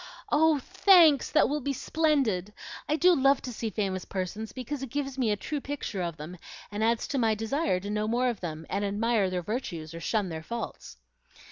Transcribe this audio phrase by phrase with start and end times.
[0.31, 1.29] "Oh, thanks!
[1.29, 2.53] that will be splendid.
[2.89, 6.17] I do love to see famous persons, because it gives me a true picture of
[6.17, 6.39] them,
[6.71, 9.99] and adds to my desire to know more of them, and admire their virtues or
[9.99, 10.97] shun their faults."